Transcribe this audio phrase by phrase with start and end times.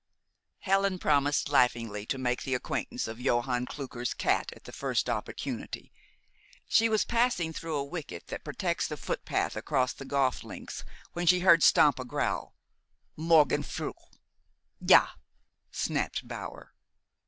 [0.61, 5.91] Helen promised laughingly to make the acquaintance of Johann Klucker's cat at the first opportunity.
[6.67, 10.83] She was passing through a wicket that protects the footpath across the golf links,
[11.13, 12.55] when she heard Stampa growl:
[13.15, 13.93] "Morgen früh!"
[14.79, 15.07] "Ja!"
[15.69, 16.73] snapped Bower.